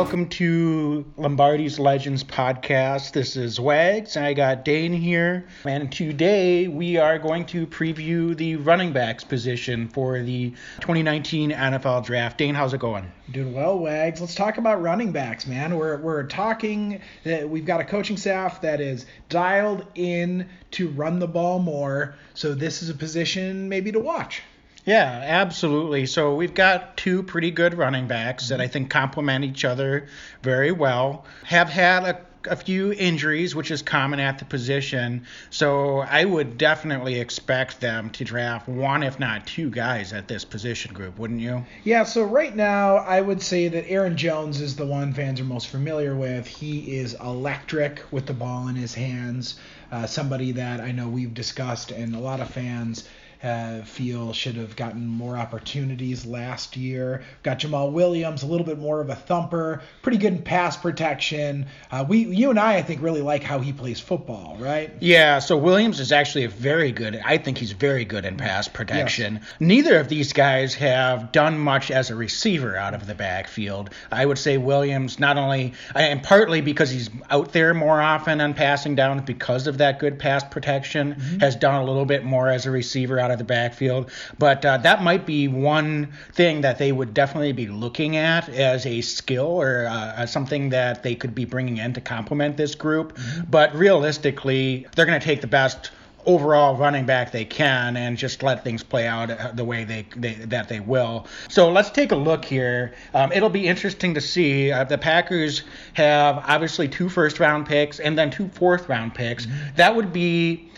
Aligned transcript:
welcome 0.00 0.26
to 0.30 1.04
Lombardi's 1.18 1.78
Legends 1.78 2.24
podcast. 2.24 3.12
This 3.12 3.36
is 3.36 3.60
Wags, 3.60 4.16
and 4.16 4.24
I 4.24 4.32
got 4.32 4.64
Dane 4.64 4.94
here. 4.94 5.46
And 5.66 5.92
today 5.92 6.68
we 6.68 6.96
are 6.96 7.18
going 7.18 7.44
to 7.48 7.66
preview 7.66 8.34
the 8.34 8.56
running 8.56 8.94
backs 8.94 9.24
position 9.24 9.88
for 9.88 10.22
the 10.22 10.54
2019 10.80 11.50
NFL 11.50 12.06
Draft. 12.06 12.38
Dane, 12.38 12.54
how's 12.54 12.72
it 12.72 12.80
going? 12.80 13.12
Doing 13.30 13.52
well, 13.52 13.78
Wags. 13.78 14.22
Let's 14.22 14.34
talk 14.34 14.56
about 14.56 14.80
running 14.80 15.12
backs, 15.12 15.46
man. 15.46 15.76
We're, 15.76 15.98
we're 15.98 16.22
talking 16.22 17.02
that 17.24 17.50
we've 17.50 17.66
got 17.66 17.80
a 17.80 17.84
coaching 17.84 18.16
staff 18.16 18.62
that 18.62 18.80
is 18.80 19.04
dialed 19.28 19.86
in 19.96 20.48
to 20.70 20.88
run 20.88 21.18
the 21.18 21.28
ball 21.28 21.58
more. 21.58 22.14
So 22.32 22.54
this 22.54 22.82
is 22.82 22.88
a 22.88 22.94
position 22.94 23.68
maybe 23.68 23.92
to 23.92 24.00
watch. 24.00 24.40
Yeah, 24.84 25.22
absolutely. 25.26 26.06
So 26.06 26.34
we've 26.34 26.54
got 26.54 26.96
two 26.96 27.22
pretty 27.22 27.50
good 27.50 27.74
running 27.74 28.06
backs 28.06 28.48
that 28.48 28.60
I 28.60 28.68
think 28.68 28.90
complement 28.90 29.44
each 29.44 29.64
other 29.64 30.06
very 30.42 30.72
well. 30.72 31.24
Have 31.44 31.68
had 31.68 32.04
a 32.04 32.20
a 32.46 32.56
few 32.56 32.92
injuries, 32.92 33.54
which 33.54 33.70
is 33.70 33.82
common 33.82 34.20
at 34.20 34.38
the 34.38 34.44
position. 34.44 35.26
So 35.50 35.98
I 35.98 36.24
would 36.24 36.56
definitely 36.56 37.20
expect 37.20 37.80
them 37.80 38.10
to 38.10 38.24
draft 38.24 38.68
one, 38.68 39.02
if 39.02 39.18
not 39.18 39.46
two 39.46 39.70
guys 39.70 40.12
at 40.12 40.28
this 40.28 40.44
position 40.44 40.94
group, 40.94 41.18
wouldn't 41.18 41.40
you? 41.40 41.64
Yeah, 41.84 42.04
so 42.04 42.22
right 42.22 42.54
now 42.54 42.96
I 42.96 43.20
would 43.20 43.42
say 43.42 43.68
that 43.68 43.90
Aaron 43.90 44.16
Jones 44.16 44.60
is 44.60 44.76
the 44.76 44.86
one 44.86 45.12
fans 45.12 45.40
are 45.40 45.44
most 45.44 45.68
familiar 45.68 46.14
with. 46.14 46.46
He 46.46 46.96
is 46.96 47.14
electric 47.14 48.02
with 48.10 48.26
the 48.26 48.34
ball 48.34 48.68
in 48.68 48.74
his 48.74 48.94
hands. 48.94 49.58
Uh, 49.92 50.06
somebody 50.06 50.52
that 50.52 50.80
I 50.80 50.92
know 50.92 51.08
we've 51.08 51.34
discussed 51.34 51.90
and 51.90 52.14
a 52.14 52.20
lot 52.20 52.40
of 52.40 52.48
fans 52.48 53.08
uh, 53.42 53.82
feel 53.82 54.32
should 54.32 54.56
have 54.56 54.76
gotten 54.76 55.06
more 55.06 55.36
opportunities 55.36 56.26
last 56.26 56.76
year. 56.76 57.22
Got 57.42 57.60
Jamaal 57.60 57.92
Williams, 57.92 58.42
a 58.42 58.46
little 58.46 58.66
bit 58.66 58.78
more 58.78 59.00
of 59.00 59.08
a 59.08 59.14
thumper, 59.14 59.82
pretty 60.02 60.18
good 60.18 60.34
in 60.34 60.42
pass 60.42 60.76
protection. 60.76 61.66
Uh, 61.90 62.04
we, 62.06 62.26
you 62.26 62.50
and 62.50 62.58
I, 62.58 62.76
I 62.76 62.82
think, 62.82 63.02
really 63.02 63.22
like 63.22 63.42
how 63.42 63.58
he 63.58 63.72
plays 63.72 64.00
football, 64.00 64.56
right? 64.58 64.92
Yeah. 65.00 65.38
So 65.38 65.56
Williams 65.56 66.00
is 66.00 66.12
actually 66.12 66.44
a 66.44 66.48
very 66.48 66.92
good. 66.92 67.20
I 67.24 67.38
think 67.38 67.58
he's 67.58 67.72
very 67.72 68.04
good 68.04 68.24
in 68.24 68.36
pass 68.36 68.68
protection. 68.68 69.34
Yes. 69.34 69.52
Neither 69.60 69.98
of 69.98 70.08
these 70.08 70.32
guys 70.32 70.74
have 70.74 71.32
done 71.32 71.58
much 71.58 71.90
as 71.90 72.10
a 72.10 72.14
receiver 72.14 72.76
out 72.76 72.94
of 72.94 73.06
the 73.06 73.14
backfield. 73.14 73.90
I 74.12 74.26
would 74.26 74.38
say 74.38 74.58
Williams 74.58 75.18
not 75.18 75.36
only 75.36 75.74
and 75.94 76.22
partly 76.22 76.60
because 76.60 76.90
he's 76.90 77.10
out 77.30 77.52
there 77.52 77.74
more 77.74 78.00
often 78.00 78.40
on 78.40 78.54
passing 78.54 78.94
down 78.94 79.24
because 79.24 79.66
of 79.66 79.78
that 79.78 79.98
good 79.98 80.18
pass 80.18 80.44
protection, 80.44 81.14
mm-hmm. 81.14 81.38
has 81.38 81.56
done 81.56 81.74
a 81.74 81.84
little 81.84 82.04
bit 82.04 82.24
more 82.24 82.48
as 82.48 82.66
a 82.66 82.70
receiver 82.70 83.18
out 83.18 83.29
out 83.30 83.34
of 83.34 83.38
the 83.38 83.44
backfield. 83.44 84.10
But 84.38 84.64
uh, 84.64 84.78
that 84.78 85.02
might 85.02 85.24
be 85.24 85.48
one 85.48 86.08
thing 86.32 86.62
that 86.62 86.78
they 86.78 86.92
would 86.92 87.14
definitely 87.14 87.52
be 87.52 87.68
looking 87.68 88.16
at 88.16 88.48
as 88.48 88.86
a 88.86 89.00
skill 89.00 89.46
or 89.46 89.86
uh, 89.86 90.26
something 90.26 90.70
that 90.70 91.02
they 91.02 91.14
could 91.14 91.34
be 91.34 91.44
bringing 91.44 91.78
in 91.78 91.92
to 91.94 92.00
complement 92.00 92.56
this 92.56 92.74
group. 92.74 93.16
Mm-hmm. 93.16 93.50
But 93.50 93.74
realistically, 93.74 94.86
they're 94.94 95.06
going 95.06 95.20
to 95.20 95.24
take 95.24 95.40
the 95.40 95.46
best 95.46 95.90
overall 96.26 96.76
running 96.76 97.06
back 97.06 97.32
they 97.32 97.44
can 97.44 97.96
and 97.96 98.18
just 98.18 98.42
let 98.42 98.62
things 98.62 98.82
play 98.82 99.06
out 99.06 99.30
uh, 99.30 99.52
the 99.54 99.64
way 99.64 99.84
they, 99.84 100.06
they 100.16 100.34
that 100.34 100.68
they 100.68 100.80
will. 100.80 101.26
So 101.48 101.70
let's 101.70 101.90
take 101.90 102.12
a 102.12 102.16
look 102.16 102.44
here. 102.44 102.94
Um, 103.14 103.32
it'll 103.32 103.48
be 103.48 103.66
interesting 103.66 104.14
to 104.14 104.20
see. 104.20 104.70
Uh, 104.70 104.84
the 104.84 104.98
Packers 104.98 105.62
have 105.94 106.44
obviously 106.46 106.88
two 106.88 107.08
first 107.08 107.40
round 107.40 107.66
picks 107.66 108.00
and 108.00 108.18
then 108.18 108.30
two 108.30 108.48
fourth 108.48 108.88
round 108.88 109.14
picks. 109.14 109.46
Mm-hmm. 109.46 109.76
That 109.76 109.96
would 109.96 110.12
be 110.12 110.70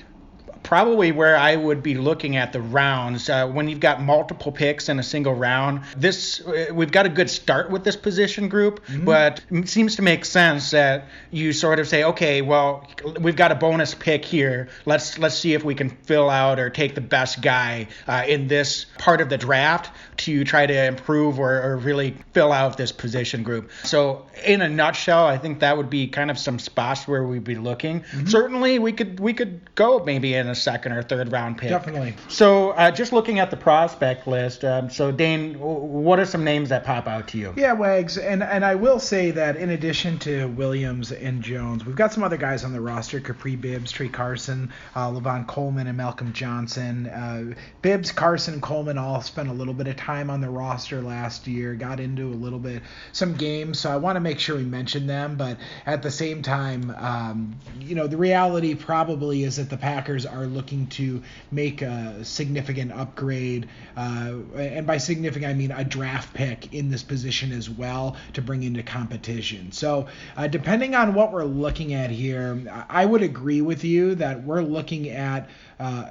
probably 0.72 1.12
where 1.12 1.36
I 1.36 1.54
would 1.54 1.82
be 1.82 1.92
looking 1.96 2.36
at 2.36 2.54
the 2.54 2.62
rounds. 2.62 3.28
Uh, 3.28 3.46
when 3.46 3.68
you've 3.68 3.78
got 3.78 4.00
multiple 4.00 4.50
picks 4.50 4.88
in 4.88 4.98
a 4.98 5.02
single 5.02 5.34
round, 5.34 5.82
this 5.98 6.40
uh, 6.40 6.68
we've 6.72 6.90
got 6.90 7.04
a 7.04 7.10
good 7.10 7.28
start 7.28 7.70
with 7.70 7.84
this 7.84 7.94
position 7.94 8.48
group, 8.48 8.82
mm-hmm. 8.86 9.04
but 9.04 9.42
it 9.50 9.68
seems 9.68 9.96
to 9.96 10.02
make 10.02 10.24
sense 10.24 10.70
that 10.70 11.08
you 11.30 11.52
sort 11.52 11.78
of 11.78 11.86
say, 11.86 12.04
okay, 12.04 12.40
well, 12.40 12.88
we've 13.20 13.36
got 13.36 13.52
a 13.52 13.54
bonus 13.54 13.94
pick 13.94 14.24
here. 14.24 14.70
Let's 14.86 15.18
let's 15.18 15.36
see 15.36 15.52
if 15.52 15.62
we 15.62 15.74
can 15.74 15.90
fill 15.90 16.30
out 16.30 16.58
or 16.58 16.70
take 16.70 16.94
the 16.94 17.02
best 17.02 17.42
guy 17.42 17.88
uh, 18.08 18.24
in 18.26 18.48
this 18.48 18.86
part 18.96 19.20
of 19.20 19.28
the 19.28 19.36
draft 19.36 19.94
to 20.22 20.42
try 20.44 20.64
to 20.64 20.86
improve 20.86 21.38
or, 21.38 21.60
or 21.62 21.76
really 21.76 22.16
fill 22.32 22.50
out 22.50 22.78
this 22.78 22.92
position 22.92 23.42
group. 23.42 23.70
So, 23.82 24.24
in 24.42 24.62
a 24.62 24.70
nutshell, 24.70 25.26
I 25.26 25.36
think 25.36 25.60
that 25.60 25.76
would 25.76 25.90
be 25.90 26.06
kind 26.06 26.30
of 26.30 26.38
some 26.38 26.58
spots 26.58 27.06
where 27.06 27.24
we'd 27.24 27.44
be 27.44 27.56
looking. 27.56 28.00
Mm-hmm. 28.00 28.26
Certainly, 28.28 28.78
we 28.78 28.92
could 28.92 29.20
we 29.20 29.34
could 29.34 29.74
go 29.74 30.02
maybe 30.02 30.32
in 30.32 30.48
a 30.48 30.61
second 30.62 30.92
or 30.92 31.02
third 31.02 31.30
round 31.32 31.58
pick. 31.58 31.70
Definitely. 31.70 32.14
So, 32.28 32.70
uh, 32.70 32.90
just 32.90 33.12
looking 33.12 33.38
at 33.38 33.50
the 33.50 33.56
prospect 33.56 34.26
list, 34.26 34.64
um, 34.64 34.90
so 34.90 35.10
Dane, 35.12 35.58
what 35.58 36.18
are 36.18 36.24
some 36.24 36.44
names 36.44 36.68
that 36.70 36.84
pop 36.84 37.06
out 37.06 37.28
to 37.28 37.38
you? 37.38 37.52
Yeah, 37.56 37.72
Wags, 37.72 38.18
and 38.18 38.42
and 38.42 38.64
I 38.64 38.74
will 38.74 38.98
say 38.98 39.30
that 39.32 39.56
in 39.56 39.70
addition 39.70 40.18
to 40.20 40.46
Williams 40.48 41.12
and 41.12 41.42
Jones, 41.42 41.84
we've 41.84 41.96
got 41.96 42.12
some 42.12 42.22
other 42.22 42.36
guys 42.36 42.64
on 42.64 42.72
the 42.72 42.80
roster: 42.80 43.20
Kapri 43.20 43.60
Bibbs, 43.60 43.92
Tra 43.92 44.08
Carson, 44.08 44.72
uh, 44.94 45.10
Lavon 45.10 45.46
Coleman, 45.46 45.86
and 45.86 45.96
Malcolm 45.96 46.32
Johnson. 46.32 47.06
Uh, 47.06 47.54
Bibbs, 47.82 48.12
Carson, 48.12 48.60
Coleman 48.60 48.98
all 48.98 49.20
spent 49.20 49.48
a 49.48 49.52
little 49.52 49.74
bit 49.74 49.88
of 49.88 49.96
time 49.96 50.30
on 50.30 50.40
the 50.40 50.50
roster 50.50 51.02
last 51.02 51.46
year. 51.46 51.74
Got 51.74 52.00
into 52.00 52.28
a 52.28 52.34
little 52.34 52.58
bit 52.58 52.82
some 53.12 53.34
games, 53.34 53.78
so 53.78 53.90
I 53.90 53.96
want 53.96 54.16
to 54.16 54.20
make 54.20 54.38
sure 54.38 54.56
we 54.56 54.64
mention 54.64 55.06
them. 55.06 55.36
But 55.36 55.58
at 55.86 56.02
the 56.02 56.10
same 56.10 56.42
time, 56.42 56.94
um, 56.98 57.56
you 57.80 57.94
know, 57.94 58.06
the 58.06 58.16
reality 58.16 58.74
probably 58.74 59.44
is 59.44 59.56
that 59.56 59.70
the 59.70 59.76
Packers 59.76 60.26
are 60.26 60.46
looking 60.52 60.86
to 60.88 61.22
make 61.50 61.82
a 61.82 62.24
significant 62.24 62.92
upgrade, 62.92 63.68
uh, 63.96 64.34
and 64.56 64.86
by 64.86 64.98
significant 64.98 65.50
I 65.50 65.54
mean 65.54 65.70
a 65.70 65.84
draft 65.84 66.34
pick 66.34 66.72
in 66.74 66.90
this 66.90 67.02
position 67.02 67.52
as 67.52 67.68
well 67.68 68.16
to 68.34 68.42
bring 68.42 68.62
into 68.62 68.82
competition. 68.82 69.72
So 69.72 70.06
uh, 70.36 70.46
depending 70.46 70.94
on 70.94 71.14
what 71.14 71.32
we're 71.32 71.44
looking 71.44 71.94
at 71.94 72.10
here, 72.10 72.84
I 72.88 73.04
would 73.04 73.22
agree 73.22 73.60
with 73.60 73.84
you 73.84 74.14
that 74.16 74.44
we're 74.44 74.62
looking 74.62 75.08
at. 75.08 75.48
Uh, 75.80 76.06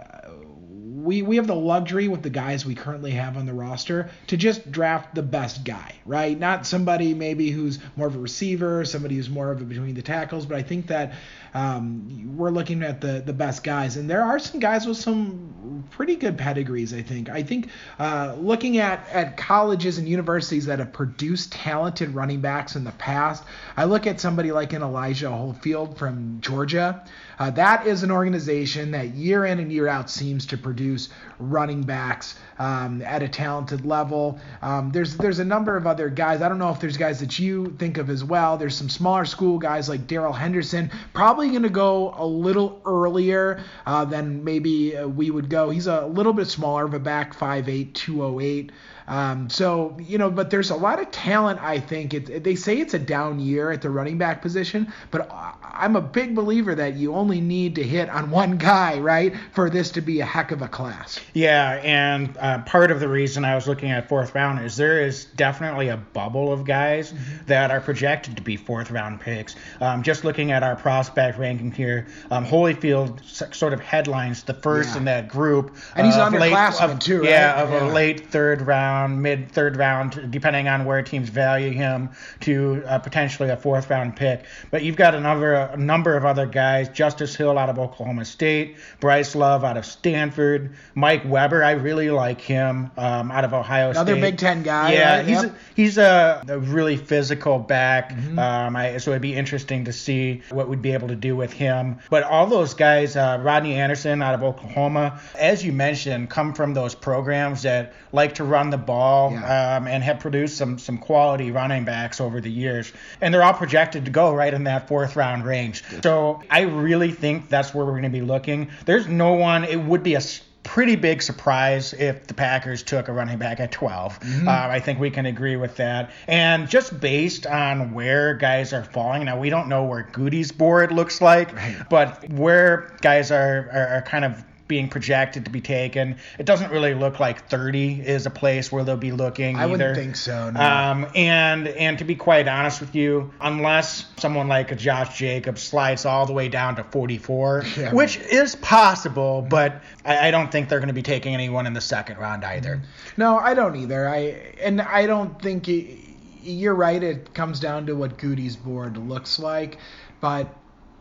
we, 1.03 1.21
we 1.21 1.37
have 1.37 1.47
the 1.47 1.55
luxury 1.55 2.07
with 2.07 2.21
the 2.21 2.29
guys 2.29 2.65
we 2.65 2.75
currently 2.75 3.11
have 3.11 3.37
on 3.37 3.45
the 3.45 3.53
roster 3.53 4.09
to 4.27 4.37
just 4.37 4.71
draft 4.71 5.15
the 5.15 5.23
best 5.23 5.63
guy, 5.63 5.95
right? 6.05 6.37
Not 6.37 6.65
somebody 6.65 7.13
maybe 7.13 7.49
who's 7.49 7.79
more 7.95 8.07
of 8.07 8.15
a 8.15 8.19
receiver, 8.19 8.85
somebody 8.85 9.15
who's 9.15 9.29
more 9.29 9.51
of 9.51 9.61
a 9.61 9.65
between 9.65 9.95
the 9.95 10.01
tackles, 10.01 10.45
but 10.45 10.57
I 10.57 10.63
think 10.63 10.87
that 10.87 11.13
um, 11.53 12.37
we're 12.37 12.51
looking 12.51 12.83
at 12.83 13.01
the 13.01 13.21
the 13.25 13.33
best 13.33 13.63
guys, 13.63 13.97
and 13.97 14.09
there 14.09 14.23
are 14.23 14.39
some 14.39 14.59
guys 14.59 14.85
with 14.85 14.97
some 14.97 15.50
pretty 15.89 16.15
good 16.15 16.37
pedigrees. 16.37 16.93
I 16.93 17.01
think. 17.01 17.29
I 17.29 17.43
think 17.43 17.69
uh, 17.99 18.35
looking 18.37 18.77
at 18.77 19.07
at 19.09 19.37
colleges 19.37 19.97
and 19.97 20.07
universities 20.07 20.65
that 20.67 20.79
have 20.79 20.93
produced 20.93 21.51
talented 21.51 22.09
running 22.15 22.41
backs 22.41 22.75
in 22.75 22.83
the 22.83 22.91
past, 22.91 23.43
I 23.75 23.85
look 23.85 24.07
at 24.07 24.19
somebody 24.19 24.51
like 24.51 24.73
an 24.73 24.81
Elijah 24.81 25.27
Holyfield 25.27 25.97
from 25.97 26.39
Georgia. 26.41 27.03
Uh, 27.39 27.49
that 27.49 27.87
is 27.87 28.03
an 28.03 28.11
organization 28.11 28.91
that 28.91 29.15
year 29.15 29.45
in 29.45 29.59
and 29.59 29.71
year 29.71 29.87
out 29.87 30.11
seems 30.11 30.45
to 30.45 30.57
produce 30.57 31.09
running 31.39 31.81
backs 31.81 32.35
um, 32.59 33.01
at 33.01 33.23
a 33.23 33.27
talented 33.27 33.83
level. 33.83 34.39
Um, 34.61 34.91
there's 34.91 35.17
there's 35.17 35.39
a 35.39 35.45
number 35.45 35.75
of 35.75 35.87
other 35.87 36.09
guys. 36.09 36.43
I 36.43 36.49
don't 36.49 36.59
know 36.59 36.69
if 36.69 36.79
there's 36.79 36.97
guys 36.97 37.19
that 37.19 37.39
you 37.39 37.75
think 37.79 37.97
of 37.97 38.11
as 38.11 38.23
well. 38.23 38.57
There's 38.57 38.75
some 38.75 38.89
smaller 38.89 39.25
school 39.25 39.57
guys 39.57 39.89
like 39.89 40.05
Darrell 40.05 40.33
Henderson, 40.33 40.91
probably 41.13 41.49
going 41.49 41.63
to 41.63 41.69
go 41.69 42.13
a 42.15 42.25
little 42.25 42.79
earlier 42.85 43.63
uh, 43.87 44.05
than 44.05 44.43
maybe 44.43 44.95
uh, 44.95 45.07
we 45.07 45.31
would 45.31 45.49
go. 45.49 45.70
He's 45.71 45.87
a 45.87 46.05
little 46.05 46.33
bit 46.33 46.47
smaller 46.47 46.85
of 46.85 46.93
a 46.93 46.99
back, 46.99 47.35
5'8", 47.35 47.93
208. 47.93 48.71
Um, 49.07 49.49
so 49.49 49.97
you 49.99 50.17
know, 50.17 50.31
but 50.31 50.49
there's 50.49 50.69
a 50.69 50.75
lot 50.75 51.01
of 51.01 51.11
talent. 51.11 51.61
I 51.61 51.79
think 51.79 52.13
it, 52.13 52.45
they 52.45 52.55
say 52.55 52.77
it's 52.77 52.93
a 52.93 52.99
down 52.99 53.41
year 53.41 53.69
at 53.69 53.81
the 53.81 53.89
running 53.89 54.17
back 54.17 54.41
position, 54.41 54.93
but 55.11 55.29
I'm 55.63 55.97
a 55.97 56.01
big 56.01 56.33
believer 56.33 56.75
that 56.75 56.95
you 56.95 57.13
only 57.13 57.41
need 57.41 57.75
to 57.75 57.83
hit 57.83 58.09
on 58.09 58.31
one 58.31 58.55
guy, 58.57 58.99
right, 58.99 59.35
for 59.51 59.69
this 59.69 59.91
to 59.91 60.01
be 60.01 60.21
a 60.21 60.25
heck 60.25 60.51
of 60.51 60.61
a 60.61 60.69
class. 60.69 61.19
Yeah, 61.33 61.81
and 61.83 62.37
uh, 62.39 62.59
part 62.59 62.89
of 62.89 63.01
the 63.01 63.09
reason 63.09 63.43
I 63.43 63.53
was 63.53 63.67
looking 63.67 63.91
at 63.91 64.07
fourth 64.07 64.33
round 64.33 64.63
is 64.63 64.77
there 64.77 65.01
is 65.01 65.25
definitely 65.25 65.89
a 65.89 65.97
bubble 65.97 66.53
of 66.53 66.63
guys 66.63 67.11
mm-hmm. 67.11 67.45
that 67.47 67.69
are 67.69 67.81
projected 67.81 68.37
to 68.37 68.41
be 68.41 68.55
fourth 68.55 68.91
round 68.91 69.19
picks. 69.19 69.57
Um, 69.81 70.03
just 70.03 70.23
looking 70.23 70.53
at 70.53 70.63
our 70.63 70.77
prospect 70.77 71.37
ranking 71.37 71.73
here, 71.73 72.07
um, 72.29 72.45
Holyfield 72.45 73.21
sort 73.53 73.73
of 73.73 73.81
headlines 73.81 74.43
the 74.43 74.53
first 74.53 74.91
yeah. 74.91 74.97
in 74.99 75.05
that 75.05 75.27
group, 75.27 75.60
and 75.95 76.05
he's 76.05 76.15
uh, 76.15 76.29
underclassman 76.29 76.99
too, 76.99 77.21
right? 77.21 77.29
Yeah, 77.29 77.61
of 77.61 77.69
yeah. 77.69 77.83
a 77.83 77.93
late 77.93 78.27
third 78.27 78.61
round, 78.61 79.21
mid 79.21 79.51
third 79.51 79.77
round, 79.77 80.31
depending 80.31 80.67
on 80.67 80.85
where 80.85 81.01
teams 81.01 81.29
value 81.29 81.71
him, 81.71 82.09
to 82.41 82.83
uh, 82.87 82.99
potentially 82.99 83.49
a 83.49 83.57
fourth 83.57 83.89
round 83.89 84.15
pick. 84.15 84.45
But 84.69 84.83
you've 84.83 84.95
got 84.95 85.15
another 85.15 85.53
a 85.53 85.77
number 85.77 86.15
of 86.15 86.25
other 86.25 86.45
guys: 86.45 86.89
Justice 86.89 87.35
Hill 87.35 87.57
out 87.57 87.69
of 87.69 87.77
Oklahoma 87.77 88.25
State, 88.25 88.77
Bryce 88.99 89.35
Love 89.35 89.63
out 89.63 89.77
of 89.77 89.85
Stanford. 89.85 90.75
Mike 90.95 91.23
Weber, 91.25 91.63
I 91.63 91.71
really 91.71 92.09
like 92.09 92.39
him 92.41 92.91
um, 92.97 93.31
out 93.31 93.43
of 93.43 93.53
Ohio 93.53 93.89
Another 93.89 94.13
State. 94.13 94.17
Another 94.17 94.31
Big 94.31 94.37
Ten 94.39 94.63
guy. 94.63 94.93
Yeah, 94.93 95.17
right? 95.17 95.25
he's 95.25 95.43
Yep. 95.43 95.51
a, 95.51 95.55
he's 95.75 95.97
a, 95.97 96.43
a 96.47 96.59
really 96.59 96.97
physical 96.97 97.59
back. 97.59 98.11
Mm-hmm. 98.11 98.39
Um, 98.39 98.75
I, 98.75 98.97
so 98.97 99.11
it'd 99.11 99.21
be 99.21 99.35
interesting 99.35 99.85
to 99.85 99.93
see 99.93 100.41
what 100.49 100.69
we'd 100.69 100.81
be 100.81 100.93
able 100.93 101.07
to 101.09 101.15
do 101.15 101.35
with 101.35 101.51
him. 101.51 101.97
But 102.09 102.23
all 102.23 102.47
those 102.47 102.73
guys, 102.73 103.15
uh, 103.15 103.39
Rodney 103.41 103.75
Anderson 103.75 104.21
out 104.21 104.35
of 104.35 104.43
Oklahoma, 104.43 105.19
as 105.37 105.50
you 105.63 105.73
mentioned, 105.73 106.29
come 106.29 106.53
from 106.53 106.73
those 106.73 106.95
programs 106.95 107.63
that 107.63 107.93
like 108.11 108.35
to 108.35 108.43
run 108.43 108.69
the 108.69 108.77
ball 108.77 109.31
Yeah. 109.31 109.75
um, 109.77 109.87
and 109.87 110.03
have 110.03 110.19
produced 110.19 110.57
some 110.57 110.79
some 110.79 110.97
quality 110.97 111.51
running 111.51 111.83
backs 111.85 112.21
over 112.21 112.39
the 112.39 112.51
years. 112.51 112.91
And 113.21 113.33
they're 113.33 113.43
all 113.43 113.53
projected 113.53 114.05
to 114.05 114.11
go 114.11 114.33
right 114.33 114.53
in 114.53 114.63
that 114.65 114.87
fourth 114.87 115.15
round 115.15 115.45
range. 115.45 115.83
So 116.03 116.41
I 116.49 116.61
really 116.61 117.11
think 117.11 117.49
that's 117.49 117.73
where 117.73 117.85
we're 117.85 117.91
going 117.99 118.03
to 118.03 118.09
be 118.09 118.21
looking. 118.21 118.69
There's 118.85 119.07
no 119.07 119.33
one. 119.33 119.63
It 119.63 119.79
would 119.79 120.03
be 120.03 120.15
a 120.15 120.21
pretty 120.63 120.95
big 120.95 121.23
surprise 121.23 121.91
if 121.93 122.27
the 122.27 122.35
Packers 122.35 122.83
took 122.83 123.07
a 123.07 123.11
running 123.11 123.39
back 123.39 123.59
at 123.59 123.71
12. 123.71 124.19
Mm-hmm. 124.19 124.47
Uh, 124.47 124.51
I 124.51 124.79
think 124.79 124.99
we 124.99 125.09
can 125.09 125.25
agree 125.25 125.55
with 125.55 125.75
that. 125.77 126.11
And 126.27 126.69
just 126.69 126.99
based 126.99 127.47
on 127.47 127.95
where 127.95 128.35
guys 128.35 128.71
are 128.71 128.83
falling, 128.83 129.25
now 129.25 129.39
we 129.39 129.49
don't 129.49 129.67
know 129.69 129.83
where 129.85 130.03
Goody's 130.11 130.51
board 130.51 130.91
looks 130.91 131.19
like, 131.19 131.55
Right. 131.55 131.77
but 131.89 132.29
where 132.29 132.95
guys 133.01 133.31
are, 133.31 133.69
are, 133.73 133.87
are 133.97 134.01
kind 134.03 134.23
of 134.23 134.43
being 134.71 134.87
projected 134.87 135.43
to 135.43 135.51
be 135.51 135.59
taken, 135.59 136.15
it 136.39 136.45
doesn't 136.45 136.71
really 136.71 136.93
look 136.93 137.19
like 137.19 137.49
30 137.49 137.99
is 138.07 138.25
a 138.25 138.29
place 138.29 138.71
where 138.71 138.85
they'll 138.85 138.95
be 138.95 139.11
looking. 139.11 139.57
I 139.57 139.65
wouldn't 139.65 139.97
think 139.97 140.15
so. 140.15 140.49
No. 140.49 140.61
Um, 140.61 141.07
and 141.13 141.67
and 141.67 141.97
to 141.99 142.05
be 142.05 142.15
quite 142.15 142.47
honest 142.47 142.79
with 142.79 142.95
you, 142.95 143.33
unless 143.41 144.05
someone 144.15 144.47
like 144.47 144.71
a 144.71 144.77
Josh 144.77 145.17
Jacobs 145.17 145.61
slides 145.61 146.05
all 146.05 146.25
the 146.25 146.31
way 146.31 146.47
down 146.47 146.77
to 146.77 146.85
44, 146.85 147.65
Yeah. 147.77 147.93
which 147.93 148.17
is 148.17 148.55
possible, 148.55 149.41
but 149.41 149.81
I, 150.05 150.29
I 150.29 150.31
don't 150.31 150.49
think 150.49 150.69
they're 150.69 150.79
going 150.79 150.87
to 150.87 150.93
be 150.93 151.01
taking 151.03 151.33
anyone 151.33 151.67
in 151.67 151.73
the 151.73 151.81
second 151.81 152.17
round 152.17 152.45
either. 152.45 152.81
No, 153.17 153.37
I 153.37 153.53
don't 153.53 153.75
either. 153.75 154.07
I 154.07 154.53
and 154.63 154.79
I 154.81 155.05
don't 155.05 155.41
think 155.41 155.67
it, 155.67 155.97
you're 156.41 156.75
right. 156.75 157.03
It 157.03 157.33
comes 157.33 157.59
down 157.59 157.87
to 157.87 157.93
what 157.93 158.17
Goody's 158.17 158.55
board 158.55 158.95
looks 158.95 159.37
like, 159.37 159.79
but 160.21 160.47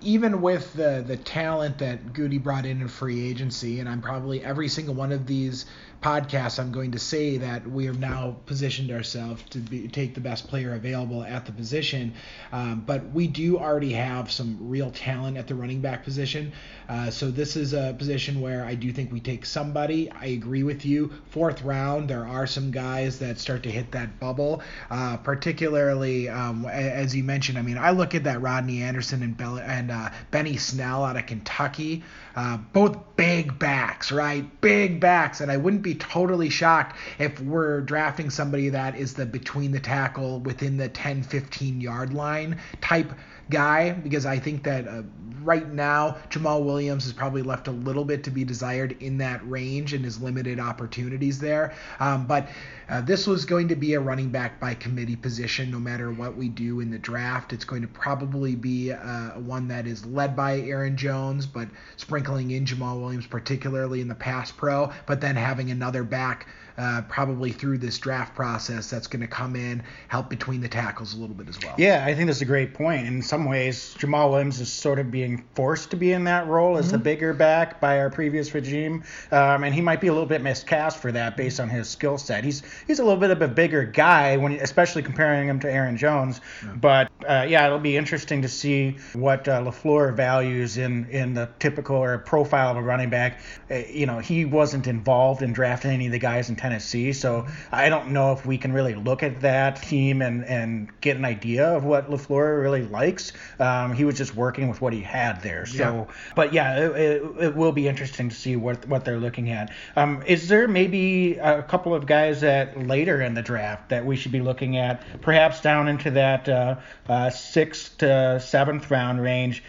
even 0.03 0.41
with 0.41 0.73
the 0.75 1.05
the 1.07 1.17
talent 1.17 1.79
that 1.79 2.13
Goody 2.13 2.39
brought 2.39 2.67
in 2.67 2.81
in 2.81 2.89
free 2.89 3.29
agency, 3.29 3.81
and 3.81 3.89
I'm 3.89 4.03
probably 4.03 4.43
every 4.43 4.69
single 4.69 4.95
one 4.95 5.13
of 5.13 5.27
these 5.27 5.67
podcasts, 6.03 6.59
I'm 6.59 6.73
going 6.73 6.93
to 6.93 6.99
say 6.99 7.39
that 7.39 7.67
we 7.69 7.85
have 7.85 7.99
now 7.99 8.37
positioned 8.47 8.91
ourselves 8.91 9.43
to 9.51 9.59
be, 9.59 9.87
take 9.89 10.15
the 10.15 10.21
best 10.21 10.49
player 10.49 10.75
available 10.75 11.23
at 11.23 11.45
the 11.45 11.53
position. 11.53 12.15
Um, 12.53 12.83
but 12.87 13.11
we 13.13 13.27
do 13.27 13.59
already 13.59 13.93
have 13.93 14.31
some 14.33 14.57
real 14.61 14.91
talent 14.91 15.37
at 15.37 15.47
the 15.47 15.55
running 15.55 15.81
back 15.81 16.05
position. 16.05 16.53
Uh, 16.89 17.11
so 17.11 17.31
this 17.31 17.55
is 17.57 17.75
a 17.75 17.95
position 17.99 18.41
where 18.41 18.65
I 18.65 18.75
do 18.75 18.93
think 18.93 19.13
we 19.13 19.21
take 19.21 19.45
somebody. 19.45 20.11
I 20.11 20.27
agree 20.27 20.63
with 20.63 20.87
you. 20.87 21.13
Fourth 21.31 21.63
round, 21.63 22.09
there 22.09 22.27
are 22.27 22.47
some 22.47 22.71
guys 22.71 23.19
that 23.19 23.39
start 23.39 23.63
to 23.65 23.71
hit 23.71 23.93
that 23.93 24.19
bubble, 24.19 24.63
uh, 24.91 25.19
particularly 25.19 26.29
um, 26.29 26.65
as 26.65 27.15
you 27.15 27.25
mentioned. 27.25 27.59
I 27.59 27.63
mean, 27.63 27.79
I 27.79 27.91
look 27.91 28.15
at 28.15 28.25
that 28.25 28.41
Rodney 28.41 28.83
Anderson 28.83 29.23
and, 29.23 29.37
Bell- 29.37 29.59
uh, 29.91 30.11
Benny 30.31 30.57
Snell 30.57 31.05
out 31.05 31.17
of 31.17 31.27
Kentucky, 31.27 32.03
uh, 32.37 32.59
both 32.73 33.17
big 33.17 33.59
backs, 33.59 34.13
right? 34.13 34.61
Big 34.61 35.01
backs, 35.01 35.41
and 35.41 35.51
I 35.51 35.57
wouldn't 35.57 35.83
be 35.83 35.95
totally 35.95 36.51
shocked 36.51 36.97
if 37.19 37.41
we're 37.41 37.81
drafting 37.81 38.31
somebody 38.31 38.69
that 38.71 38.97
is 38.97 39.15
the 39.15 39.27
between 39.27 39.73
the 39.73 39.81
tackle 39.81 40.41
within 40.41 40.77
the 40.77 40.89
10 40.89 41.23
15 41.23 41.81
yard 41.81 42.15
line 42.15 42.59
type 42.81 43.13
guy 43.51 43.91
because 43.91 44.27
I 44.27 44.39
think 44.39 44.65
that 44.65 44.87
uh, 44.87 45.03
right 45.43 45.69
now 45.73 46.17
Jamaal 46.31 46.65
Williams 46.65 47.05
has 47.05 47.13
probably 47.13 47.43
left 47.43 47.69
a 47.69 47.73
little 47.73 48.05
bit 48.05 48.25
to 48.25 48.31
be 48.31 48.45
desired 48.45 48.97
in 49.01 49.19
that 49.19 49.49
range 49.49 49.93
and 49.93 50.05
his 50.05 50.21
limited 50.21 50.61
opportunities 50.61 51.39
there. 51.39 51.75
Um, 51.99 52.27
but 52.27 52.49
uh, 52.89 53.01
this 53.01 53.27
was 53.27 53.45
going 53.45 53.69
to 53.69 53.77
be 53.77 53.95
a 53.95 54.01
running 54.01 54.31
back 54.31 54.59
by 54.59 54.75
committee 54.75 55.17
position 55.17 55.71
no 55.71 55.79
matter 55.79 56.11
what 56.11 56.37
we 56.37 56.49
do 56.49 56.81
in 56.81 56.91
the 56.91 56.99
draft. 56.99 57.53
It's 57.53 57.65
going 57.65 57.83
to 57.83 57.89
probably 57.89 58.57
be 58.57 58.93
uh, 58.93 59.31
one 59.39 59.69
that 59.69 59.87
is 59.87 60.05
led 60.05 60.35
by 60.35 60.59
Aaron 60.61 60.97
Jones, 60.97 61.47
but 61.47 61.69
sprinkling 61.97 62.51
in 62.51 62.65
Jamaal 62.65 63.01
Williams, 63.01 63.27
particularly 63.27 64.01
in 64.01 64.09
the 64.09 64.15
pass 64.15 64.51
pro, 64.51 64.91
but 65.07 65.21
then 65.21 65.37
having 65.37 65.71
another 65.71 66.03
back. 66.03 66.47
Uh, 66.79 67.03
probably 67.11 67.53
through 67.53 67.77
this 67.77 67.99
draft 67.99 68.35
process, 68.35 68.89
that's 68.89 69.07
going 69.07 69.21
to 69.21 69.27
come 69.27 69.55
in, 69.55 69.83
help 70.09 70.31
between 70.31 70.63
the 70.63 70.69
tackles 70.69 71.13
a 71.13 71.19
little 71.19 71.35
bit 71.35 71.47
as 71.47 71.59
well. 71.63 71.75
Yeah, 71.77 72.03
I 72.07 72.15
think 72.15 72.29
that's 72.29 72.41
a 72.41 72.47
great 72.47 72.73
point. 72.73 73.07
In 73.07 73.21
some 73.21 73.45
ways, 73.45 73.95
Jamaal 73.99 74.31
Williams 74.31 74.61
is 74.61 74.73
sort 74.73 74.99
of 74.99 75.11
being 75.11 75.30
forced 75.55 75.91
to 75.91 75.97
be 75.97 76.13
in 76.13 76.25
that 76.25 76.47
role 76.47 76.77
as 76.77 76.91
the 76.91 76.99
bigger 76.99 77.33
back 77.33 77.81
by 77.81 77.99
our 77.99 78.11
previous 78.11 78.53
regime, 78.55 79.05
um, 79.31 79.65
and 79.65 79.75
he 79.75 79.81
might 79.81 80.01
be 80.01 80.09
a 80.09 80.13
little 80.13 80.29
bit 80.29 80.43
miscast 80.43 80.99
for 80.99 81.13
that 81.13 81.37
based 81.37 81.61
on 81.61 81.69
his 81.69 81.89
skill 81.89 82.19
set. 82.19 82.45
He's 82.45 82.63
he's 82.87 82.99
a 82.99 83.05
little 83.05 83.21
bit 83.21 83.31
of 83.31 83.43
a 83.43 83.49
bigger 83.49 83.85
guy 83.85 84.37
when, 84.37 84.53
especially 84.53 85.03
comparing 85.03 85.49
him 85.49 85.61
to 85.61 85.71
Aaron 85.71 85.97
Jones. 85.97 86.41
But 86.77 87.11
uh, 87.29 87.47
yeah, 87.49 87.67
it'll 87.67 87.79
be 87.79 87.97
interesting 87.97 88.43
to 88.43 88.49
see 88.49 88.97
what 89.13 89.47
uh, 89.49 89.63
Lafleur 89.63 90.15
values 90.15 90.79
in 90.79 91.07
in 91.11 91.35
the 91.35 91.49
typical 91.59 91.97
or 91.97 92.19
profile 92.19 92.71
of 92.71 92.77
a 92.77 92.83
running 92.83 93.11
back. 93.11 93.41
Uh, 93.71 93.77
you 93.91 94.07
know, 94.07 94.19
he 94.19 94.45
wasn't 94.45 94.87
involved 94.87 95.43
in 95.43 95.53
drafting 95.53 95.91
any 95.91 96.07
of 96.07 96.13
the 96.13 96.19
guys 96.19 96.49
in 96.49 96.57
Tennessee, 96.57 97.13
so 97.13 97.47
I 97.73 97.89
don't 97.89 98.11
know 98.11 98.33
if 98.33 98.47
we 98.47 98.59
can 98.59 98.73
really 98.73 98.95
look 98.95 99.23
at 99.23 99.41
that 99.43 99.83
team 99.83 100.23
and 100.23 100.45
and 100.45 100.89
get 101.01 101.17
an 101.17 101.25
idea 101.25 101.67
of 101.67 101.85
what 101.85 102.11
Lafleur 102.11 102.61
really 102.61 102.83
likes. 102.83 103.33
Um, 103.59 103.93
he 103.93 104.05
was 104.05 104.17
just 104.17 104.35
working 104.35 104.69
with 104.69 104.81
what 104.81 104.93
he 104.93 105.01
had 105.01 105.20
there. 105.43 105.67
So, 105.67 106.09
but 106.35 106.53
yeah, 106.53 106.79
it, 106.79 106.97
it, 106.97 107.23
it 107.41 107.57
will 107.57 107.73
be 107.73 107.89
interesting 107.89 108.29
to 108.29 108.35
see 108.35 108.57
what 108.57 108.87
what 108.87 109.05
they're 109.05 109.19
looking 109.19 109.51
at. 109.51 109.71
Um, 109.97 110.23
is 110.27 110.49
there 110.49 110.69
maybe 110.69 111.37
a 111.39 111.63
couple 111.63 111.95
of 111.95 112.07
guys 112.07 112.41
that 112.41 112.87
later 112.87 113.21
in 113.23 113.35
the 113.35 113.43
draft 113.43 113.89
that 113.91 114.05
we 114.05 114.17
should 114.17 114.33
be 114.33 114.41
looking 114.41 114.77
at, 114.77 115.03
perhaps 115.21 115.61
down 115.61 115.89
into 115.89 116.11
that 116.13 116.49
uh, 116.49 116.77
uh, 117.09 117.31
sixth 117.31 117.99
to 117.99 118.41
seventh 118.41 118.91
round 118.91 119.21
range? 119.21 119.63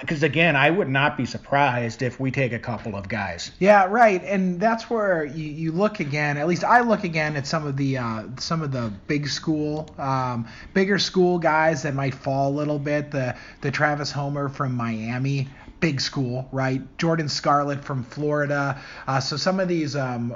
Because 0.00 0.22
again, 0.22 0.56
I 0.56 0.70
would 0.70 0.88
not 0.88 1.16
be 1.16 1.26
surprised 1.26 2.02
if 2.02 2.18
we 2.18 2.30
take 2.30 2.52
a 2.52 2.58
couple 2.58 2.96
of 2.96 3.08
guys. 3.08 3.52
Yeah, 3.58 3.86
right, 3.86 4.22
and 4.24 4.58
that's 4.58 4.90
where 4.90 5.24
you, 5.24 5.44
you 5.44 5.72
look 5.72 6.00
again. 6.00 6.36
At 6.36 6.48
least 6.48 6.64
I 6.64 6.80
look 6.80 7.04
again 7.04 7.36
at 7.36 7.46
some 7.46 7.66
of 7.66 7.76
the 7.76 7.98
uh, 7.98 8.22
some 8.38 8.62
of 8.62 8.72
the 8.72 8.92
big 9.06 9.28
school, 9.28 9.88
um, 9.98 10.46
bigger 10.74 10.98
school 10.98 11.38
guys 11.38 11.82
that 11.82 11.94
might 11.94 12.14
fall 12.14 12.50
a 12.50 12.54
little 12.54 12.78
bit. 12.78 13.10
The 13.10 13.36
the 13.60 13.70
Travis 13.70 14.10
Homer 14.10 14.48
from 14.48 14.74
Miami, 14.90 15.46
big 15.80 16.00
school, 16.00 16.48
right? 16.52 16.82
Jordan 16.98 17.28
Scarlett 17.28 17.84
from 17.84 18.04
Florida. 18.04 18.80
Uh, 19.06 19.20
so 19.20 19.36
some 19.36 19.58
of 19.58 19.68
these 19.68 19.96
um, 19.96 20.34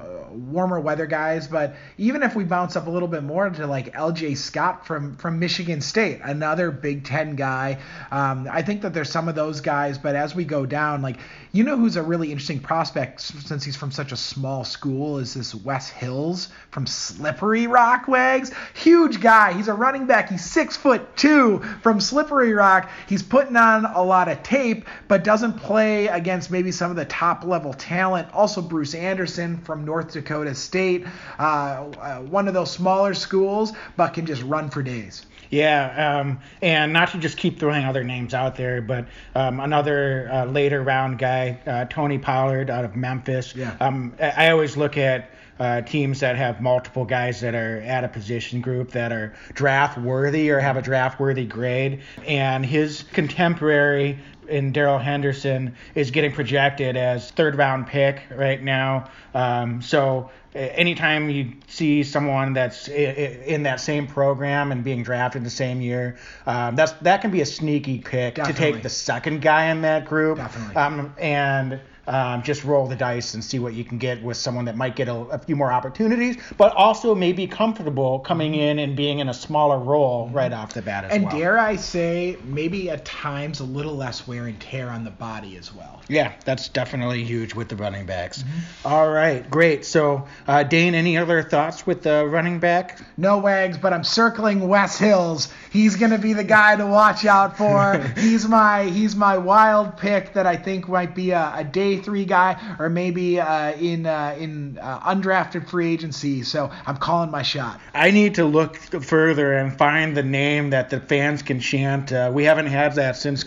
warmer 0.52 0.80
weather 0.80 1.06
guys, 1.06 1.46
but 1.46 1.76
even 1.98 2.22
if 2.22 2.34
we 2.34 2.44
bounce 2.44 2.76
up 2.76 2.86
a 2.86 2.90
little 2.90 3.08
bit 3.08 3.22
more 3.22 3.48
to 3.48 3.66
like 3.66 3.94
L.J. 3.94 4.34
Scott 4.34 4.86
from 4.86 5.16
from 5.16 5.38
Michigan 5.38 5.80
State, 5.80 6.20
another 6.22 6.70
Big 6.70 7.04
Ten 7.04 7.36
guy. 7.36 7.78
Um, 8.10 8.48
I 8.50 8.62
think 8.62 8.82
that 8.82 8.94
there's 8.94 9.10
some 9.10 9.28
of 9.28 9.34
those 9.34 9.60
guys, 9.60 9.98
but 9.98 10.16
as 10.16 10.34
we 10.34 10.44
go 10.44 10.66
down, 10.66 11.02
like 11.02 11.18
you 11.52 11.62
know 11.62 11.76
who's 11.76 11.96
a 11.96 12.02
really 12.02 12.32
interesting 12.32 12.58
prospect 12.58 13.20
since 13.20 13.62
he's 13.62 13.76
from 13.76 13.92
such 13.92 14.12
a 14.12 14.16
small 14.16 14.64
school 14.64 15.18
is 15.18 15.34
this 15.34 15.54
Wes 15.54 15.88
Hills 15.88 16.48
from 16.70 16.86
Slippery 16.86 17.66
Rock 17.66 18.08
Wags. 18.08 18.50
Huge 18.74 19.20
guy. 19.20 19.52
He's 19.52 19.68
a 19.68 19.74
running 19.74 20.06
back. 20.06 20.30
He's 20.30 20.44
six 20.44 20.76
foot 20.76 21.16
two 21.16 21.60
from 21.82 22.00
Slippery 22.00 22.52
Rock. 22.54 22.90
He's 23.08 23.22
putting 23.22 23.56
on 23.56 23.84
a 23.84 24.02
lot 24.02 24.28
of 24.28 24.42
tape, 24.42 24.84
but 25.06 25.22
doesn't 25.34 25.54
play 25.54 26.06
against 26.06 26.48
maybe 26.48 26.70
some 26.70 26.92
of 26.92 26.96
the 26.96 27.04
top 27.06 27.42
level 27.42 27.74
talent. 27.74 28.32
Also 28.32 28.62
Bruce 28.62 28.94
Anderson 28.94 29.58
from 29.58 29.84
North 29.84 30.12
Dakota 30.12 30.54
State, 30.54 31.04
uh, 31.40 31.42
uh, 31.42 32.20
one 32.20 32.46
of 32.46 32.54
those 32.54 32.70
smaller 32.70 33.14
schools, 33.14 33.72
but 33.96 34.14
can 34.14 34.26
just 34.26 34.44
run 34.44 34.70
for 34.70 34.80
days. 34.80 35.26
Yeah, 35.50 36.20
um, 36.20 36.38
and 36.62 36.92
not 36.92 37.10
to 37.10 37.18
just 37.18 37.36
keep 37.36 37.58
throwing 37.58 37.84
other 37.84 38.04
names 38.04 38.32
out 38.32 38.54
there, 38.54 38.80
but 38.80 39.08
um, 39.34 39.58
another 39.58 40.28
uh, 40.32 40.44
later 40.44 40.84
round 40.84 41.18
guy, 41.18 41.58
uh, 41.66 41.86
Tony 41.86 42.18
Pollard 42.18 42.70
out 42.70 42.84
of 42.84 42.94
Memphis. 42.94 43.56
Yeah. 43.56 43.76
Um, 43.80 44.14
I, 44.20 44.46
I 44.46 44.50
always 44.50 44.76
look 44.76 44.96
at 44.96 45.30
uh, 45.58 45.80
teams 45.82 46.20
that 46.20 46.36
have 46.36 46.60
multiple 46.60 47.04
guys 47.04 47.40
that 47.40 47.56
are 47.56 47.80
at 47.80 48.04
a 48.04 48.08
position 48.08 48.60
group 48.60 48.92
that 48.92 49.10
are 49.10 49.34
draft 49.52 49.98
worthy 49.98 50.50
or 50.50 50.60
have 50.60 50.76
a 50.76 50.82
draft 50.82 51.18
worthy 51.18 51.44
grade, 51.44 52.02
and 52.24 52.64
his 52.64 53.02
contemporary 53.12 54.20
in 54.48 54.72
Darrell 54.72 54.98
Henderson 54.98 55.74
is 55.94 56.10
getting 56.10 56.32
projected 56.32 56.96
as 56.96 57.30
third 57.30 57.56
round 57.56 57.86
pick 57.86 58.22
right 58.30 58.62
now. 58.62 59.10
Um, 59.34 59.82
so 59.82 60.30
anytime 60.54 61.30
you 61.30 61.52
see 61.66 62.02
someone 62.04 62.52
that's 62.52 62.88
in 62.88 63.64
that 63.64 63.80
same 63.80 64.06
program 64.06 64.72
and 64.72 64.84
being 64.84 65.02
drafted 65.02 65.44
the 65.44 65.50
same 65.50 65.80
year, 65.80 66.16
um, 66.46 66.76
that's 66.76 66.92
that 66.92 67.20
can 67.20 67.30
be 67.30 67.40
a 67.40 67.46
sneaky 67.46 67.98
pick 67.98 68.36
to 68.36 68.52
take 68.52 68.82
the 68.82 68.88
second 68.88 69.42
guy 69.42 69.66
in 69.66 69.82
that 69.82 70.06
group. 70.06 70.38
Definitely. 70.38 70.76
Um, 70.76 71.14
and 71.18 71.80
um, 72.06 72.42
just 72.42 72.64
roll 72.64 72.86
the 72.86 72.96
dice 72.96 73.34
and 73.34 73.42
see 73.42 73.58
what 73.58 73.74
you 73.74 73.84
can 73.84 73.98
get 73.98 74.22
with 74.22 74.36
someone 74.36 74.64
that 74.66 74.76
might 74.76 74.96
get 74.96 75.08
a, 75.08 75.14
a 75.14 75.38
few 75.38 75.56
more 75.56 75.72
opportunities, 75.72 76.36
but 76.56 76.74
also 76.74 77.14
may 77.14 77.32
be 77.32 77.46
comfortable 77.46 78.18
coming 78.20 78.54
in 78.54 78.78
and 78.78 78.96
being 78.96 79.18
in 79.20 79.28
a 79.28 79.34
smaller 79.34 79.78
role 79.78 80.28
right 80.30 80.52
off 80.52 80.72
the 80.74 80.82
bat 80.82 81.04
as 81.04 81.12
And 81.12 81.24
well. 81.24 81.38
dare 81.38 81.58
I 81.58 81.76
say, 81.76 82.36
maybe 82.44 82.90
at 82.90 83.04
times 83.04 83.60
a 83.60 83.64
little 83.64 83.94
less 83.96 84.26
wear 84.26 84.46
and 84.46 84.58
tear 84.60 84.90
on 84.90 85.04
the 85.04 85.10
body 85.10 85.56
as 85.56 85.74
well. 85.74 86.02
Yeah, 86.08 86.32
that's 86.44 86.68
definitely 86.68 87.24
huge 87.24 87.54
with 87.54 87.68
the 87.68 87.76
running 87.76 88.04
backs. 88.04 88.44
All 88.84 89.10
right, 89.10 89.48
great. 89.50 89.86
So, 89.86 90.26
uh, 90.46 90.62
Dane, 90.62 90.94
any 90.94 91.16
other 91.16 91.42
thoughts 91.42 91.86
with 91.86 92.02
the 92.02 92.26
running 92.26 92.58
back? 92.58 93.00
No 93.16 93.38
wags, 93.38 93.78
but 93.78 93.92
I'm 93.94 94.04
circling 94.04 94.68
Wes 94.68 94.98
Hills. 94.98 95.48
He's 95.70 95.96
gonna 95.96 96.18
be 96.18 96.34
the 96.34 96.44
guy 96.44 96.76
to 96.76 96.86
watch 96.86 97.24
out 97.24 97.56
for. 97.56 97.98
he's 98.18 98.46
my 98.46 98.84
he's 98.84 99.16
my 99.16 99.38
wild 99.38 99.96
pick 99.96 100.34
that 100.34 100.46
I 100.46 100.56
think 100.56 100.88
might 100.88 101.14
be 101.14 101.30
a, 101.30 101.52
a 101.56 101.64
day 101.64 101.93
three 101.98 102.24
guy 102.24 102.76
or 102.78 102.88
maybe 102.88 103.40
uh, 103.40 103.72
in 103.72 104.06
uh, 104.06 104.36
in 104.38 104.78
uh, 104.78 105.00
undrafted 105.00 105.68
free 105.68 105.92
agency. 105.92 106.42
So 106.42 106.70
I'm 106.86 106.96
calling 106.96 107.30
my 107.30 107.42
shot. 107.42 107.80
I 107.94 108.10
need 108.10 108.34
to 108.36 108.44
look 108.44 108.76
further 108.76 109.54
and 109.54 109.76
find 109.76 110.16
the 110.16 110.22
name 110.22 110.70
that 110.70 110.90
the 110.90 111.00
fans 111.00 111.42
can 111.42 111.60
chant. 111.60 112.12
Uh, 112.12 112.30
we 112.32 112.44
haven't 112.44 112.66
had 112.66 112.94
that 112.94 113.16
since 113.16 113.44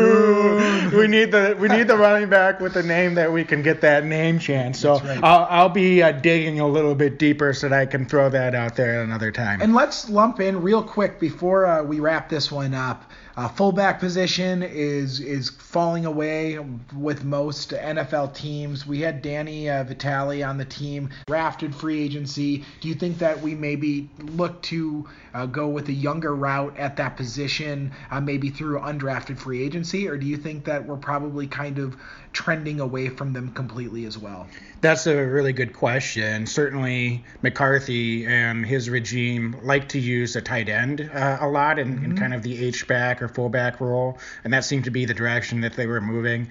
Kuhn. 0.00 0.98
We 0.98 1.06
need 1.06 1.30
the 1.32 1.56
we 1.58 1.68
need 1.68 1.88
the 1.88 1.96
running 1.98 2.28
back 2.28 2.60
with 2.60 2.76
a 2.76 2.82
name 2.82 3.14
that 3.14 3.32
we 3.32 3.44
can 3.44 3.62
get 3.62 3.80
that 3.82 4.04
name 4.04 4.38
chance. 4.38 4.78
So 4.78 4.98
right. 4.98 5.22
I'll 5.22 5.46
I'll 5.48 5.68
be 5.68 6.02
uh, 6.02 6.12
digging 6.12 6.60
a 6.60 6.66
little 6.66 6.94
bit 6.94 7.18
deeper 7.18 7.52
so 7.52 7.68
that 7.68 7.78
I 7.78 7.86
can 7.86 8.06
throw 8.06 8.28
that 8.30 8.54
out 8.54 8.76
there 8.76 9.00
at 9.00 9.04
another 9.04 9.30
time. 9.30 9.60
And 9.60 9.74
let's 9.74 10.08
lump 10.08 10.40
in 10.40 10.62
real 10.62 10.82
quick 10.82 11.20
before 11.20 11.66
uh, 11.66 11.82
we 11.82 12.00
wrap 12.00 12.28
this 12.28 12.50
one 12.50 12.74
up. 12.74 13.10
Uh, 13.36 13.48
fullback 13.48 14.00
position 14.00 14.62
is 14.62 15.20
is 15.20 15.48
falling 15.48 16.04
away 16.04 16.58
with 16.94 17.24
most 17.24 17.70
NFL 17.70 18.34
teams. 18.34 18.86
We 18.86 19.00
had 19.00 19.22
Danny 19.22 19.70
uh, 19.70 19.84
Vitale 19.84 20.42
on 20.42 20.58
the 20.58 20.64
team, 20.64 21.08
drafted 21.26 21.74
free 21.74 22.02
agency. 22.02 22.64
Do 22.80 22.88
you 22.88 22.94
think 22.94 23.18
that 23.18 23.40
we 23.40 23.54
maybe 23.54 24.10
look 24.18 24.60
to 24.62 25.08
uh, 25.32 25.46
go 25.46 25.68
with 25.68 25.88
a 25.88 25.92
younger 25.92 26.34
route 26.34 26.76
at 26.76 26.96
that 26.96 27.16
position, 27.16 27.92
uh, 28.10 28.20
maybe 28.20 28.50
through 28.50 28.80
undrafted 28.80 29.38
free 29.38 29.62
agency, 29.62 29.89
or 29.94 30.16
do 30.16 30.26
you 30.26 30.36
think 30.36 30.64
that 30.64 30.86
we're 30.86 30.96
probably 30.96 31.46
kind 31.46 31.78
of 31.78 31.96
trending 32.32 32.80
away 32.80 33.08
from 33.08 33.32
them 33.32 33.52
completely 33.52 34.04
as 34.04 34.16
well? 34.16 34.46
That's 34.80 35.06
a 35.06 35.16
really 35.16 35.52
good 35.52 35.72
question. 35.72 36.46
Certainly, 36.46 37.24
McCarthy 37.42 38.26
and 38.26 38.64
his 38.64 38.88
regime 38.88 39.56
like 39.62 39.88
to 39.90 39.98
use 39.98 40.36
a 40.36 40.40
tight 40.40 40.68
end 40.68 41.10
uh, 41.12 41.38
a 41.40 41.48
lot 41.48 41.78
in, 41.78 42.02
in 42.04 42.16
kind 42.16 42.32
of 42.32 42.42
the 42.42 42.64
H 42.64 42.86
back 42.86 43.20
or 43.20 43.28
fullback 43.28 43.80
role, 43.80 44.18
and 44.44 44.52
that 44.52 44.64
seemed 44.64 44.84
to 44.84 44.90
be 44.90 45.04
the 45.04 45.14
direction 45.14 45.60
that 45.62 45.74
they 45.74 45.86
were 45.86 46.00
moving. 46.00 46.48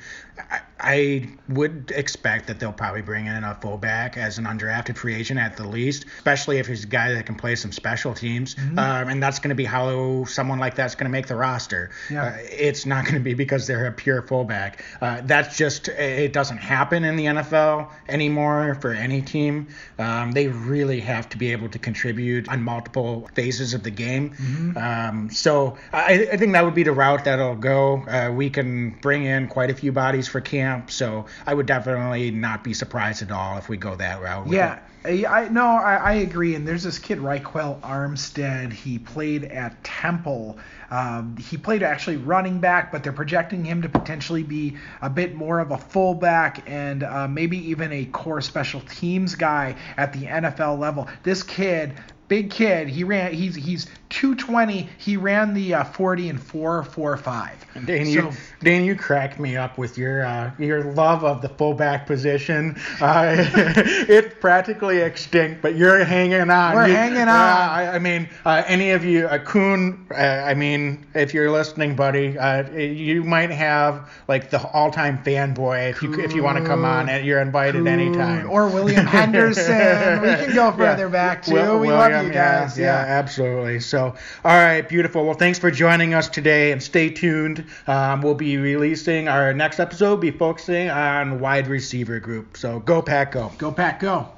I, 0.51 0.59
I 0.79 1.29
would 1.47 1.91
expect 1.95 2.47
that 2.47 2.59
they'll 2.59 2.71
probably 2.71 3.01
bring 3.01 3.27
in 3.27 3.43
a 3.43 3.55
fullback 3.55 4.17
as 4.17 4.37
an 4.37 4.45
undrafted 4.45 4.97
free 4.97 5.15
agent 5.15 5.39
at 5.39 5.57
the 5.57 5.67
least, 5.67 6.05
especially 6.17 6.57
if 6.57 6.67
he's 6.67 6.83
a 6.83 6.87
guy 6.87 7.13
that 7.13 7.25
can 7.25 7.35
play 7.35 7.55
some 7.55 7.71
special 7.71 8.13
teams, 8.13 8.55
um, 8.57 9.09
and 9.09 9.21
that's 9.21 9.39
going 9.39 9.49
to 9.49 9.55
be 9.55 9.65
how 9.65 10.23
someone 10.25 10.59
like 10.59 10.75
that's 10.75 10.95
going 10.95 11.05
to 11.05 11.11
make 11.11 11.27
the 11.27 11.35
roster. 11.35 11.91
Yeah. 12.09 12.25
Uh, 12.25 12.37
it's 12.39 12.85
not 12.85 13.03
going 13.03 13.15
to 13.15 13.21
be 13.21 13.33
because 13.33 13.67
they're 13.67 13.87
a 13.87 13.91
pure 13.91 14.21
fullback. 14.21 14.83
Uh, 15.01 15.21
that's 15.23 15.57
just 15.57 15.87
it 15.89 16.33
doesn't 16.33 16.57
happen 16.57 17.03
in 17.03 17.15
the 17.15 17.25
NFL 17.25 17.89
anymore 18.07 18.75
for 18.75 18.91
any 18.91 19.21
team. 19.21 19.67
Um, 19.97 20.31
they 20.31 20.47
really 20.47 20.99
have 21.01 21.29
to 21.29 21.37
be 21.37 21.51
able 21.51 21.69
to 21.69 21.79
contribute 21.79 22.47
on 22.49 22.63
multiple 22.63 23.29
phases 23.33 23.73
of 23.73 23.83
the 23.83 23.91
game. 23.91 24.33
Um, 24.77 25.29
so 25.29 25.77
I, 25.93 26.27
I 26.31 26.37
think 26.37 26.53
that 26.53 26.63
would 26.63 26.75
be 26.75 26.83
the 26.83 26.91
route 26.91 27.25
that'll 27.25 27.55
go. 27.55 28.03
Uh, 28.07 28.31
we 28.31 28.49
can 28.49 28.91
bring 29.01 29.25
in 29.25 29.47
quite 29.47 29.69
a 29.69 29.75
few 29.75 29.91
bodies 29.91 30.27
for 30.27 30.41
camp, 30.41 30.68
so 30.87 31.25
I 31.45 31.53
would 31.53 31.65
definitely 31.65 32.31
not 32.31 32.63
be 32.63 32.73
surprised 32.73 33.21
at 33.21 33.31
all 33.31 33.57
if 33.57 33.69
we 33.69 33.77
go 33.77 33.95
that 33.95 34.21
route. 34.21 34.47
Yeah, 34.47 34.75
it. 34.75 34.79
I, 35.05 35.47
no, 35.47 35.65
I, 35.65 35.95
I 35.95 36.13
agree. 36.13 36.55
And 36.55 36.67
there's 36.67 36.83
this 36.83 36.99
kid 36.99 37.19
Ryquell 37.19 37.79
Armstead. 37.81 38.73
He 38.73 38.99
played 38.99 39.45
at 39.45 39.81
Temple. 39.83 40.57
Um, 40.91 41.37
he 41.37 41.57
played 41.57 41.83
actually 41.83 42.17
running 42.17 42.59
back, 42.59 42.91
but 42.91 43.03
they're 43.03 43.13
projecting 43.13 43.63
him 43.63 43.81
to 43.81 43.89
potentially 43.89 44.43
be 44.43 44.75
a 45.01 45.09
bit 45.09 45.35
more 45.35 45.59
of 45.59 45.71
a 45.71 45.77
fullback 45.77 46.69
and 46.69 47.03
uh, 47.03 47.27
maybe 47.27 47.57
even 47.69 47.91
a 47.91 48.05
core 48.05 48.41
special 48.41 48.81
teams 48.81 49.35
guy 49.35 49.75
at 49.97 50.13
the 50.13 50.25
NFL 50.25 50.79
level. 50.79 51.07
This 51.23 51.43
kid. 51.43 51.93
Big 52.27 52.51
kid. 52.51 52.87
He 52.87 53.03
ran. 53.03 53.33
He's 53.33 53.55
he's 53.55 53.87
220. 54.09 54.89
He 54.97 55.17
ran 55.17 55.53
the 55.53 55.73
uh, 55.75 55.83
40 55.83 56.29
and 56.29 56.41
4 56.41 56.83
4 56.83 57.17
5. 57.17 57.65
Dane, 57.85 58.07
you, 58.07 58.31
Dane, 58.61 58.83
you 58.83 58.95
crack 58.95 59.39
me 59.39 59.55
up 59.55 59.77
with 59.77 59.97
your 59.97 60.25
uh, 60.25 60.51
your 60.57 60.83
love 60.93 61.23
of 61.23 61.41
the 61.41 61.49
fullback 61.49 62.07
position. 62.07 62.75
Uh, 62.99 63.35
it's 63.47 64.33
practically 64.39 64.97
extinct, 64.97 65.61
but 65.61 65.75
you're 65.75 66.03
hanging 66.03 66.49
on. 66.49 66.75
We're 66.75 66.87
You- 66.87 66.93
hanging 66.95 67.21
on. 67.21 67.29
uh, 67.29 67.31
I, 67.71 67.91
I 67.95 67.99
mean, 67.99 68.27
uh, 68.45 68.63
any 68.65 68.91
of 68.91 69.05
you, 69.05 69.27
uh, 69.27 69.37
Kuhn. 69.37 70.05
Uh, 70.11 70.15
I 70.15 70.55
mean, 70.55 71.05
if 71.13 71.33
you're 71.33 71.51
listening, 71.51 71.95
buddy, 71.95 72.37
uh, 72.37 72.67
you 72.71 73.23
might 73.23 73.51
have 73.51 74.11
like 74.27 74.49
the 74.49 74.61
all-time 74.69 75.23
fanboy 75.23 75.91
if 75.91 76.01
you 76.01 76.19
if 76.19 76.33
you 76.33 76.43
want 76.43 76.57
to 76.57 76.65
come 76.65 76.83
on. 76.83 77.07
You're 77.23 77.39
invited 77.41 77.85
anytime. 77.87 78.49
Or 78.49 78.67
William 78.67 79.05
Henderson. 79.59 80.21
we 80.21 80.27
can 80.29 80.55
go 80.55 80.71
further 80.71 81.03
Yeah. 81.05 81.09
back 81.09 81.43
too. 81.43 81.53
Will- 81.53 81.79
we 81.79 81.87
William, 81.87 82.13
love 82.15 82.25
you 82.25 82.33
guys. 82.33 82.77
Yeah, 82.77 83.05
yeah, 83.05 83.11
absolutely. 83.19 83.79
So, 83.99 84.15
all 84.45 84.55
right, 84.55 84.87
beautiful. 84.87 85.25
Well, 85.25 85.33
thanks 85.33 85.59
for 85.59 85.69
joining 85.69 86.13
us 86.13 86.29
today, 86.29 86.71
and 86.71 86.81
stay 86.81 87.09
tuned. 87.09 87.65
Um, 87.85 88.21
we'll 88.21 88.33
be 88.33 88.55
releasing 88.55 89.27
our 89.27 89.53
next 89.53 89.77
episode. 89.77 90.21
Be 90.21 90.31
focusing 90.31 90.89
on 90.89 91.41
wide 91.41 91.67
receiver 91.67 92.21
group. 92.21 92.55
So, 92.55 92.79
go 92.79 93.01
pack, 93.01 93.33
go. 93.33 93.51
Go 93.57 93.73
Pack, 93.73 93.99
go. 93.99 94.29